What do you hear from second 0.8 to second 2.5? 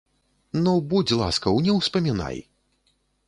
будзь ласкаў, не ўспамінай!